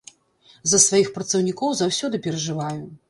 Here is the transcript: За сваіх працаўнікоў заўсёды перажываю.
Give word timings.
За 0.71 0.79
сваіх 0.85 1.11
працаўнікоў 1.17 1.77
заўсёды 1.83 2.23
перажываю. 2.29 2.81